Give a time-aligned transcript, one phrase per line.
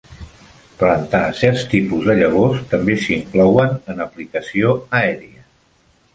[0.77, 5.47] Plantar certs tipus de llavors també s'inclouen en aplicació aèria.